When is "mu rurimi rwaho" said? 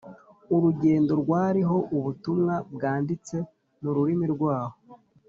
3.81-4.77